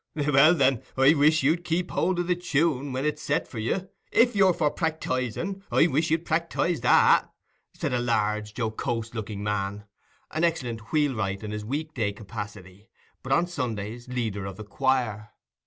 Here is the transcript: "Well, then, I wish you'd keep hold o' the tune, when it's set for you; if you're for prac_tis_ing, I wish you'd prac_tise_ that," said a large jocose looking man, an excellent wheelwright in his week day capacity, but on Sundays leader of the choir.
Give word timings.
"Well, 0.15 0.55
then, 0.55 0.81
I 0.97 1.13
wish 1.13 1.43
you'd 1.43 1.63
keep 1.63 1.91
hold 1.91 2.17
o' 2.19 2.23
the 2.23 2.35
tune, 2.35 2.91
when 2.91 3.05
it's 3.05 3.21
set 3.21 3.47
for 3.47 3.59
you; 3.59 3.87
if 4.11 4.35
you're 4.35 4.51
for 4.51 4.73
prac_tis_ing, 4.73 5.61
I 5.71 5.85
wish 5.85 6.09
you'd 6.09 6.25
prac_tise_ 6.25 6.81
that," 6.81 7.29
said 7.75 7.93
a 7.93 7.99
large 7.99 8.57
jocose 8.57 9.13
looking 9.13 9.43
man, 9.43 9.85
an 10.31 10.43
excellent 10.43 10.91
wheelwright 10.91 11.43
in 11.43 11.51
his 11.51 11.63
week 11.63 11.93
day 11.93 12.13
capacity, 12.13 12.89
but 13.21 13.31
on 13.31 13.45
Sundays 13.45 14.07
leader 14.07 14.47
of 14.47 14.57
the 14.57 14.63
choir. 14.63 15.33